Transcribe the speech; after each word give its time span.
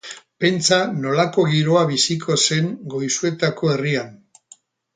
Pentsa 0.43 0.79
nolako 1.03 1.45
giroa 1.51 1.83
biziko 1.91 2.39
zen 2.47 2.73
Goizuetako 2.95 3.73
herrian. 3.75 4.13